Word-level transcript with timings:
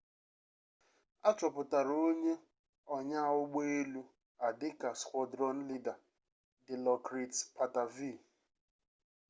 achọpụtara 1.29 1.93
onye 2.07 2.33
onyaa 2.95 3.31
ụgbọ 3.41 3.59
elu 3.79 4.01
a 4.45 4.47
dịka 4.59 4.89
squadron 5.01 5.57
leader 5.69 5.97
dilokrit 6.65 7.33
pattavee 7.55 8.19